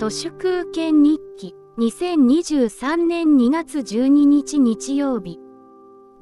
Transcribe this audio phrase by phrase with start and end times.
[0.00, 1.54] 都市空権日記。
[1.76, 5.38] 2023年2月12日日曜日。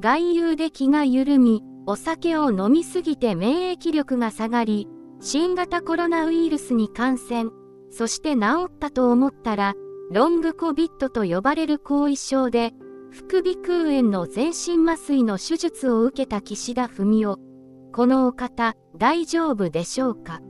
[0.00, 4.88] 外遊で気が緩みお酒を飲みすぎて免疫力が下がり
[5.20, 7.52] 新型コロナウイルスに感染。
[7.92, 9.74] そして治ったと思ったら
[10.10, 12.72] ロングコビットと呼ばれる後遺症で
[13.12, 17.36] 副鼻腔炎の全身麻酔の手術を受けた岸田文雄。
[17.92, 20.40] このお方大丈夫でしょうか？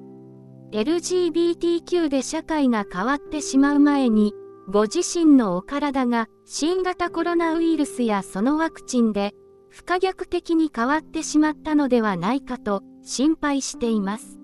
[0.70, 4.34] LGBTQ で社会が変わってしまう前に
[4.68, 9.32] ご自身のお体が新型コロナウイルスやそのワクチンで
[9.70, 14.38] 不可逆的に変わってしまったのではないかと心配しています。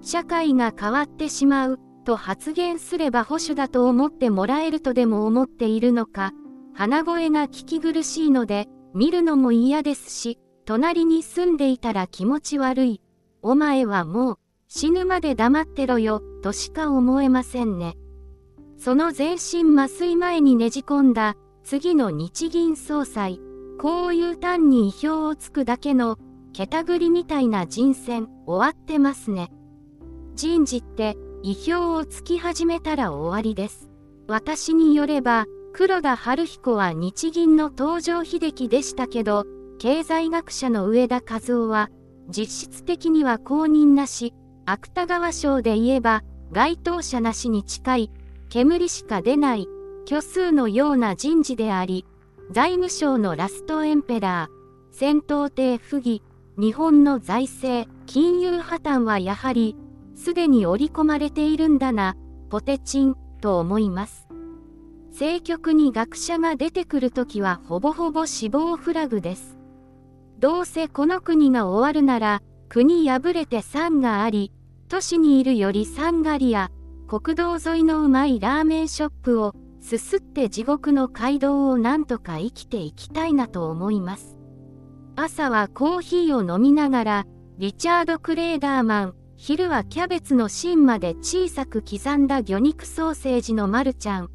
[0.00, 6.32] 社会が変わってしまうと発言すれば保守だと思ってもらえるとでも思っているのか、
[6.74, 13.02] 鼻声が聞き苦しいので見るのも嫌ですし、隣に住んでいたら気持ち悪い。
[13.42, 14.38] お前はもう
[14.74, 17.98] 死ぬまで黙ってろよ、としか思えませんね。
[18.78, 23.38] その全身麻酔前にねじ込んだ次の日銀総裁、
[23.78, 26.16] こういう単に意表をつくだけの、
[26.54, 29.52] けたぐりみたいな人選、終わってますね。
[30.36, 33.90] 人事って、意表をつき始めたら終わりです。
[34.26, 35.44] 私によれば、
[35.74, 39.44] 黒田晴彦は日銀の東条英機でしたけど、
[39.78, 41.90] 経済学者の上田和夫は、
[42.30, 44.32] 実質的には公認なし、
[44.66, 48.10] 芥川賞で言えば、該当者なしに近い、
[48.48, 49.66] 煙しか出ない、
[50.06, 52.04] 虚数のような人事であり、
[52.50, 56.22] 財務省のラストエンペラー、戦闘艇不義、
[56.58, 59.74] 日本の財政、金融破綻はやはり、
[60.14, 62.14] すでに織り込まれているんだな、
[62.50, 64.28] ポテチン、と思います。
[65.10, 69.58] 政局に学者が出てくるときはほぼほぼ死亡フラグです。
[70.38, 72.42] どうせこの国が終わるなら、
[72.72, 74.50] 国破れて山があり、
[74.88, 76.70] 都市にいるより山がりや、
[77.06, 84.38] 国道沿いのうまいラーメンショップを、すすって地獄の街道をなんとか生きていきたいなと思います。
[85.16, 87.26] 朝はコーヒーを飲みながら、
[87.58, 94.28] リチャード・クレーダーマン、昼はキャベツの芯まで小さく刻んだ魚肉ソーセージのマルちゃん、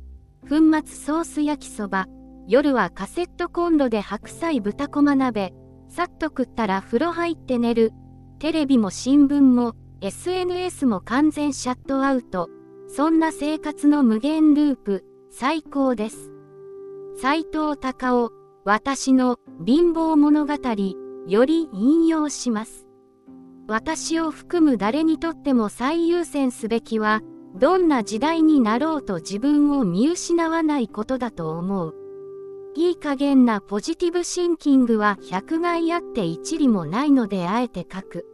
[0.48, 2.06] 粉末ソース焼きそば、
[2.48, 5.56] 夜はカセットコンロで白菜豚こま鍋、
[5.90, 7.94] さっと食ったら風呂入って寝る、
[8.40, 12.50] テレビも新聞も SNS も完全シャットアウト、
[12.88, 16.32] そんな生活の無限ループ、最高です。
[17.20, 18.32] 斎藤隆夫、
[18.64, 20.54] 私の貧乏物語、
[21.28, 22.86] より引用します。
[23.68, 27.22] 私を含む誰にとっても最優先すべきは、
[27.56, 32.07] どんな時代になろうと自分を見失わないことだと思う。
[32.76, 38.26] いい加減なポジティブシンキングは百害あって一理もないのであえて書く。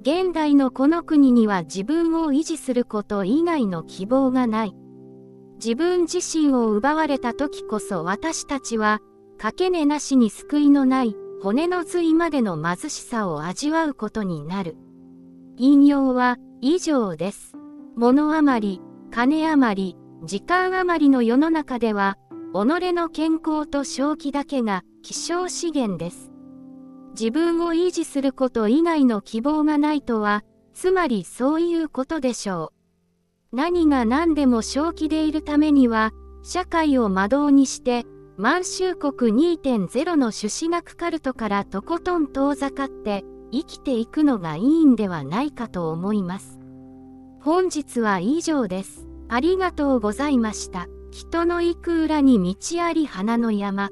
[0.00, 4.74] 現代のこの国には自分を維持すること以外の希望がない。
[5.56, 9.00] 自分自身を奪われた時こそ私たちは、
[9.36, 14.76] かけねなしに救いのない骨の髄までの貧しさを味わうことになる。
[15.56, 17.54] 引用は以上です。
[17.96, 22.16] 物余り、金余り、時間余りの世の中では、
[22.52, 26.32] 己の健康と正気だけが希少資源です。
[27.12, 30.42] 自分を維持すること以外の希望がないとは、
[30.74, 32.72] つまりそういうことでしょ
[33.52, 33.56] う。
[33.56, 36.12] 何が何でも正気でいるためには、
[36.42, 38.04] 社会を魔導にして、
[38.36, 46.58] 満州国2.0の朱子学カルトからとことん遠ざかって生きていくのがいいんではないかと思います。
[47.40, 49.06] 本日は以上です。
[49.28, 50.88] ありがとうございました。
[51.10, 53.90] 人の行く裏に道あり花の山。